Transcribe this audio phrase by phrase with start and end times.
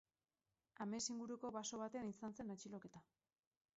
[0.85, 3.05] Ames inguruko baso batean izan zen atxiloketa.